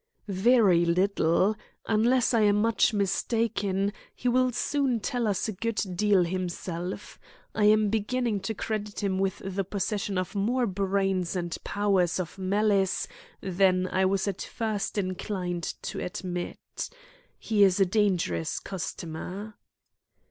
"Very 0.27 0.83
little. 0.83 1.55
Unless 1.85 2.33
I 2.33 2.41
am 2.41 2.55
much 2.55 2.91
mistaken, 2.91 3.93
he 4.15 4.27
will 4.27 4.51
soon 4.51 4.99
tell 4.99 5.27
us 5.27 5.47
a 5.47 5.51
good 5.53 5.79
deal 5.93 6.23
himself. 6.23 7.19
I 7.53 7.65
am 7.65 7.89
beginning 7.89 8.39
to 8.39 8.55
credit 8.55 9.03
him 9.03 9.19
with 9.19 9.43
the 9.45 9.63
possession 9.63 10.17
of 10.17 10.33
more 10.33 10.65
brains 10.65 11.35
and 11.35 11.55
powers 11.63 12.19
of 12.19 12.39
malice 12.39 13.07
than 13.41 13.85
I 13.89 14.05
was 14.05 14.27
at 14.27 14.41
first 14.41 14.97
inclined 14.97 15.71
to 15.83 15.99
admit. 15.99 16.89
He 17.37 17.63
is 17.63 17.79
a 17.79 17.85
dangerous 17.85 18.57
customer." 18.59 19.53